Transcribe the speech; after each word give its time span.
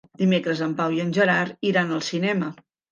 Dimecres 0.21 0.63
en 0.69 0.73
Pau 0.81 0.97
i 0.97 1.03
en 1.05 1.13
Gerard 1.19 1.71
iran 1.73 1.97
al 1.99 2.05
cinema. 2.13 2.53